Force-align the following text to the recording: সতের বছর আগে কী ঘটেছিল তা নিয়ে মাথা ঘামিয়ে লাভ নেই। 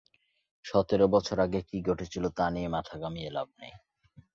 সতের 0.65 1.01
বছর 1.07 1.37
আগে 1.39 1.59
কী 1.61 1.77
ঘটেছিল 1.81 2.23
তা 2.37 2.45
নিয়ে 2.49 2.69
মাথা 2.69 2.95
ঘামিয়ে 2.97 3.29
লাভ 3.29 3.47
নেই। 3.59 3.73